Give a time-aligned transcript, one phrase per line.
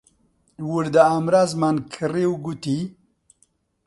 [0.71, 2.77] وردە ئامرازمان کڕی و گوتی: